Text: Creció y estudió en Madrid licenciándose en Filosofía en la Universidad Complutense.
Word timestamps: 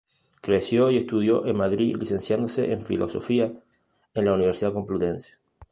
Creció 0.41 0.89
y 0.89 0.97
estudió 0.97 1.45
en 1.45 1.57
Madrid 1.57 1.95
licenciándose 1.95 2.71
en 2.71 2.81
Filosofía 2.81 3.53
en 4.15 4.25
la 4.25 4.33
Universidad 4.33 4.73
Complutense. 4.73 5.35